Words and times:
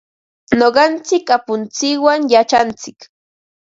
Nuqanchik 0.57 1.27
apuntsikwan 1.35 2.19
yachantsik. 2.33 2.99